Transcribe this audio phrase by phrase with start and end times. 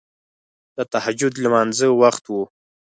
[0.75, 2.43] د تهجد لمانځه وخت وو.